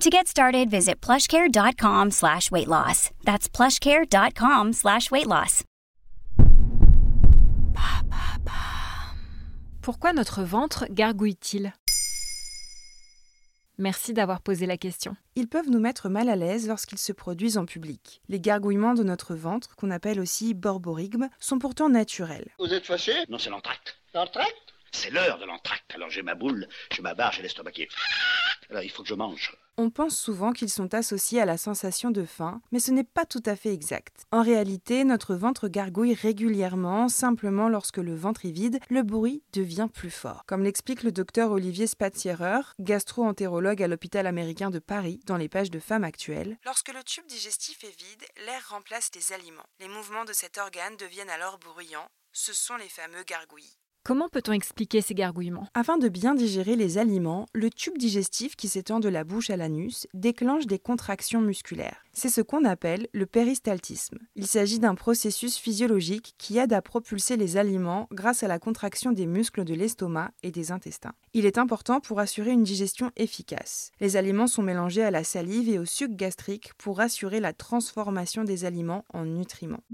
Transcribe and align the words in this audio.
To 0.00 0.08
get 0.08 0.28
started, 0.28 0.70
visit 0.70 1.02
plushcare.com 1.02 2.10
slash 2.10 2.50
weight 2.50 2.68
loss. 2.68 3.10
That's 3.26 3.50
plushcare.com 3.50 4.72
slash 4.72 5.10
weight 5.10 5.26
loss. 5.26 5.62
Pourquoi 9.82 10.14
notre 10.14 10.42
ventre 10.42 10.86
gargouille-t-il? 10.90 11.74
Merci 13.76 14.14
d'avoir 14.14 14.40
posé 14.40 14.64
la 14.64 14.78
question. 14.78 15.16
Ils 15.36 15.48
peuvent 15.48 15.68
nous 15.68 15.80
mettre 15.80 16.08
mal 16.08 16.30
à 16.30 16.36
l'aise 16.36 16.66
lorsqu'ils 16.66 16.96
se 16.98 17.12
produisent 17.12 17.58
en 17.58 17.66
public. 17.66 18.22
Les 18.30 18.40
gargouillements 18.40 18.94
de 18.94 19.02
notre 19.02 19.34
ventre, 19.34 19.76
qu'on 19.76 19.90
appelle 19.90 20.18
aussi 20.18 20.54
borborigme, 20.54 21.28
sont 21.38 21.58
pourtant 21.58 21.90
naturels. 21.90 22.48
Vous 22.58 22.72
êtes 22.72 22.86
fâché 22.86 23.12
Non, 23.28 23.36
c'est 23.36 23.50
l'entracte. 23.50 23.98
L'entracte? 24.14 24.74
C'est 24.92 25.10
l'heure 25.10 25.38
de 25.38 25.44
l'entracte. 25.44 25.92
Alors 25.94 26.10
j'ai 26.10 26.22
ma 26.22 26.34
boule, 26.34 26.68
j'ai 26.92 27.02
ma 27.02 27.14
barre, 27.14 27.32
j'ai 27.32 27.42
l'estomac 27.42 27.72
qui 27.72 27.82
est... 27.82 27.88
Alors 28.70 28.82
il 28.82 28.90
faut 28.90 29.02
que 29.02 29.08
je 29.08 29.14
mange. 29.14 29.56
On 29.76 29.88
pense 29.88 30.14
souvent 30.14 30.52
qu'ils 30.52 30.68
sont 30.68 30.92
associés 30.92 31.40
à 31.40 31.46
la 31.46 31.56
sensation 31.56 32.10
de 32.10 32.26
faim, 32.26 32.60
mais 32.70 32.80
ce 32.80 32.90
n'est 32.90 33.02
pas 33.02 33.24
tout 33.24 33.42
à 33.46 33.56
fait 33.56 33.72
exact. 33.72 34.26
En 34.30 34.42
réalité, 34.42 35.04
notre 35.04 35.34
ventre 35.34 35.68
gargouille 35.68 36.12
régulièrement, 36.12 37.08
simplement 37.08 37.70
lorsque 37.70 37.96
le 37.96 38.14
ventre 38.14 38.44
est 38.44 38.50
vide, 38.50 38.78
le 38.90 39.02
bruit 39.02 39.42
devient 39.54 39.88
plus 39.90 40.10
fort. 40.10 40.44
Comme 40.46 40.64
l'explique 40.64 41.02
le 41.02 41.12
docteur 41.12 41.50
Olivier 41.50 41.86
Spatzierer, 41.86 42.60
gastro-entérologue 42.78 43.82
à 43.82 43.88
l'hôpital 43.88 44.26
américain 44.26 44.68
de 44.68 44.80
Paris, 44.80 45.20
dans 45.24 45.38
les 45.38 45.48
pages 45.48 45.70
de 45.70 45.80
Femmes 45.80 46.04
actuelles. 46.04 46.58
Lorsque 46.66 46.92
le 46.92 47.02
tube 47.02 47.26
digestif 47.26 47.82
est 47.82 47.98
vide, 47.98 48.26
l'air 48.44 48.68
remplace 48.68 49.10
les 49.14 49.32
aliments. 49.32 49.66
Les 49.78 49.88
mouvements 49.88 50.26
de 50.26 50.34
cet 50.34 50.58
organe 50.58 50.96
deviennent 50.98 51.30
alors 51.30 51.58
bruyants. 51.58 52.10
Ce 52.32 52.52
sont 52.52 52.76
les 52.76 52.88
fameux 52.88 53.24
gargouillis. 53.26 53.79
Comment 54.02 54.30
peut-on 54.30 54.52
expliquer 54.52 55.02
ces 55.02 55.14
gargouillements? 55.14 55.68
Afin 55.74 55.98
de 55.98 56.08
bien 56.08 56.34
digérer 56.34 56.74
les 56.74 56.96
aliments, 56.96 57.44
le 57.52 57.68
tube 57.68 57.98
digestif 57.98 58.56
qui 58.56 58.66
s'étend 58.66 58.98
de 58.98 59.10
la 59.10 59.24
bouche 59.24 59.50
à 59.50 59.58
l'anus 59.58 60.06
déclenche 60.14 60.66
des 60.66 60.78
contractions 60.78 61.42
musculaires. 61.42 62.02
C'est 62.14 62.30
ce 62.30 62.40
qu'on 62.40 62.64
appelle 62.64 63.08
le 63.12 63.26
péristaltisme. 63.26 64.18
Il 64.36 64.46
s'agit 64.46 64.78
d'un 64.78 64.94
processus 64.94 65.58
physiologique 65.58 66.34
qui 66.38 66.56
aide 66.56 66.72
à 66.72 66.80
propulser 66.80 67.36
les 67.36 67.58
aliments 67.58 68.08
grâce 68.10 68.42
à 68.42 68.48
la 68.48 68.58
contraction 68.58 69.12
des 69.12 69.26
muscles 69.26 69.64
de 69.64 69.74
l'estomac 69.74 70.30
et 70.42 70.50
des 70.50 70.72
intestins. 70.72 71.12
Il 71.34 71.44
est 71.44 71.58
important 71.58 72.00
pour 72.00 72.20
assurer 72.20 72.52
une 72.52 72.64
digestion 72.64 73.10
efficace. 73.16 73.92
Les 74.00 74.16
aliments 74.16 74.46
sont 74.46 74.62
mélangés 74.62 75.02
à 75.02 75.10
la 75.10 75.24
salive 75.24 75.68
et 75.68 75.78
au 75.78 75.84
suc 75.84 76.16
gastrique 76.16 76.72
pour 76.78 77.00
assurer 77.00 77.38
la 77.38 77.52
transformation 77.52 78.44
des 78.44 78.64
aliments 78.64 79.04
en 79.12 79.26
nutriments. 79.26 79.84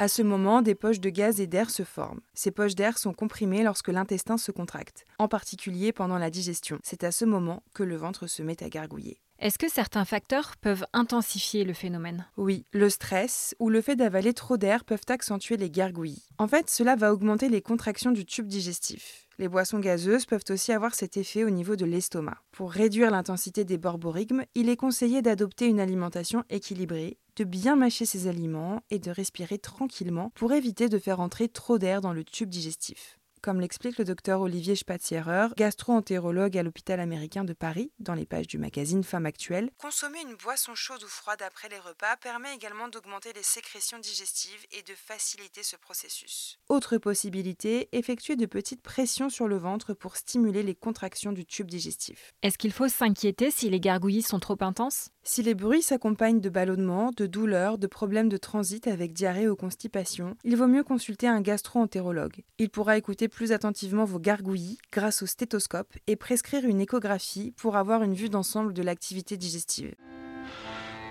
À 0.00 0.06
ce 0.06 0.22
moment, 0.22 0.62
des 0.62 0.76
poches 0.76 1.00
de 1.00 1.10
gaz 1.10 1.40
et 1.40 1.48
d'air 1.48 1.70
se 1.70 1.82
forment. 1.82 2.20
Ces 2.32 2.52
poches 2.52 2.76
d'air 2.76 2.98
sont 2.98 3.12
comprimées 3.12 3.64
lorsque 3.64 3.88
l'intestin 3.88 4.38
se 4.38 4.52
contracte, 4.52 5.04
en 5.18 5.26
particulier 5.26 5.92
pendant 5.92 6.18
la 6.18 6.30
digestion. 6.30 6.78
C'est 6.84 7.02
à 7.02 7.10
ce 7.10 7.24
moment 7.24 7.64
que 7.74 7.82
le 7.82 7.96
ventre 7.96 8.28
se 8.28 8.44
met 8.44 8.62
à 8.62 8.68
gargouiller. 8.68 9.20
Est-ce 9.40 9.58
que 9.58 9.68
certains 9.68 10.04
facteurs 10.04 10.56
peuvent 10.60 10.86
intensifier 10.92 11.64
le 11.64 11.72
phénomène? 11.72 12.26
Oui, 12.36 12.64
le 12.72 12.88
stress 12.90 13.56
ou 13.58 13.70
le 13.70 13.80
fait 13.80 13.96
d'avaler 13.96 14.34
trop 14.34 14.56
d'air 14.56 14.84
peuvent 14.84 15.04
accentuer 15.08 15.56
les 15.56 15.70
gargouillis. 15.70 16.28
En 16.38 16.46
fait, 16.46 16.70
cela 16.70 16.94
va 16.94 17.12
augmenter 17.12 17.48
les 17.48 17.62
contractions 17.62 18.12
du 18.12 18.24
tube 18.24 18.46
digestif. 18.46 19.27
Les 19.40 19.46
boissons 19.46 19.78
gazeuses 19.78 20.26
peuvent 20.26 20.44
aussi 20.50 20.72
avoir 20.72 20.96
cet 20.96 21.16
effet 21.16 21.44
au 21.44 21.50
niveau 21.50 21.76
de 21.76 21.84
l'estomac. 21.84 22.38
Pour 22.50 22.72
réduire 22.72 23.12
l'intensité 23.12 23.64
des 23.64 23.78
borborigmes, 23.78 24.42
il 24.56 24.68
est 24.68 24.76
conseillé 24.76 25.22
d'adopter 25.22 25.66
une 25.66 25.78
alimentation 25.78 26.42
équilibrée, 26.50 27.18
de 27.36 27.44
bien 27.44 27.76
mâcher 27.76 28.04
ses 28.04 28.26
aliments 28.26 28.82
et 28.90 28.98
de 28.98 29.12
respirer 29.12 29.58
tranquillement 29.58 30.32
pour 30.34 30.52
éviter 30.52 30.88
de 30.88 30.98
faire 30.98 31.20
entrer 31.20 31.48
trop 31.48 31.78
d'air 31.78 32.00
dans 32.00 32.12
le 32.12 32.24
tube 32.24 32.48
digestif 32.48 33.18
comme 33.40 33.60
l'explique 33.60 33.98
le 33.98 34.04
docteur 34.04 34.40
Olivier 34.40 34.76
Spatzierer, 34.76 35.48
gastro-entérologue 35.56 36.56
à 36.56 36.62
l'hôpital 36.62 37.00
américain 37.00 37.44
de 37.44 37.52
Paris, 37.52 37.92
dans 37.98 38.14
les 38.14 38.26
pages 38.26 38.46
du 38.46 38.58
magazine 38.58 39.04
Femmes 39.04 39.26
actuelles. 39.26 39.70
Consommer 39.78 40.20
une 40.22 40.36
boisson 40.36 40.74
chaude 40.74 41.02
ou 41.02 41.08
froide 41.08 41.42
après 41.42 41.68
les 41.68 41.78
repas 41.78 42.16
permet 42.16 42.54
également 42.54 42.88
d'augmenter 42.88 43.32
les 43.32 43.42
sécrétions 43.42 43.98
digestives 43.98 44.64
et 44.72 44.82
de 44.82 44.94
faciliter 44.94 45.62
ce 45.62 45.76
processus. 45.76 46.58
Autre 46.68 46.98
possibilité, 46.98 47.88
effectuer 47.92 48.36
de 48.36 48.46
petites 48.46 48.82
pressions 48.82 49.30
sur 49.30 49.48
le 49.48 49.58
ventre 49.58 49.94
pour 49.94 50.16
stimuler 50.16 50.62
les 50.62 50.74
contractions 50.74 51.32
du 51.32 51.46
tube 51.46 51.68
digestif. 51.68 52.32
Est-ce 52.42 52.58
qu'il 52.58 52.72
faut 52.72 52.88
s'inquiéter 52.88 53.50
si 53.50 53.70
les 53.70 53.80
gargouillis 53.80 54.22
sont 54.22 54.40
trop 54.40 54.58
intenses? 54.60 55.10
Si 55.30 55.42
les 55.42 55.54
bruits 55.54 55.82
s'accompagnent 55.82 56.40
de 56.40 56.48
ballonnements, 56.48 57.10
de 57.14 57.26
douleurs, 57.26 57.76
de 57.76 57.86
problèmes 57.86 58.30
de 58.30 58.38
transit 58.38 58.86
avec 58.86 59.12
diarrhée 59.12 59.46
ou 59.46 59.56
constipation, 59.56 60.34
il 60.42 60.56
vaut 60.56 60.66
mieux 60.66 60.82
consulter 60.82 61.28
un 61.28 61.42
gastro-entérologue. 61.42 62.44
Il 62.56 62.70
pourra 62.70 62.96
écouter 62.96 63.28
plus 63.28 63.52
attentivement 63.52 64.06
vos 64.06 64.18
gargouillis 64.18 64.78
grâce 64.90 65.22
au 65.22 65.26
stéthoscope 65.26 65.92
et 66.06 66.16
prescrire 66.16 66.64
une 66.64 66.80
échographie 66.80 67.52
pour 67.58 67.76
avoir 67.76 68.02
une 68.02 68.14
vue 68.14 68.30
d'ensemble 68.30 68.72
de 68.72 68.82
l'activité 68.82 69.36
digestive. 69.36 69.94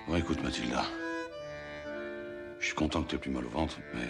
Bon, 0.08 0.16
écoute 0.16 0.42
Mathilda, 0.42 0.84
je 2.60 2.66
suis 2.66 2.76
content 2.76 3.04
que 3.04 3.10
tu 3.10 3.18
aies 3.18 3.20
plus 3.20 3.30
mal 3.30 3.46
au 3.46 3.50
ventre, 3.50 3.80
mais... 3.94 4.08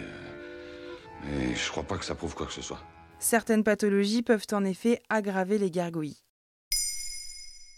Mais 1.26 1.54
je 1.54 1.70
crois 1.70 1.82
pas 1.82 1.98
que 1.98 2.04
ça 2.06 2.14
prouve 2.14 2.34
quoi 2.34 2.46
que 2.46 2.54
ce 2.54 2.62
soit. 2.62 2.80
Certaines 3.18 3.62
pathologies 3.62 4.22
peuvent 4.22 4.46
en 4.52 4.64
effet 4.64 5.02
aggraver 5.10 5.58
les 5.58 5.70
gargouillis. 5.70 6.24